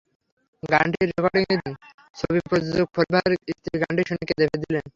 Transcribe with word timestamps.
গানটির 0.63 1.07
রেকর্ডিংয়ের 1.09 1.59
দিন 1.61 1.73
ছবির 2.17 2.43
প্রযোজক 2.49 2.87
ফরিদ 2.95 3.11
ভাইয়ের 3.13 3.33
স্ত্রী 3.55 3.75
গানটি 3.81 4.03
শুনে 4.09 4.23
কেঁদে 4.29 4.45
দিলেন। 4.63 4.85